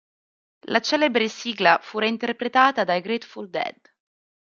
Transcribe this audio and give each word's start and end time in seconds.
La 0.73 0.79
celebre 0.81 1.27
sigla 1.27 1.77
fu 1.79 1.99
reinterpretata 1.99 2.83
dai 2.83 3.01
Grateful 3.01 3.47
Dead. 3.51 3.75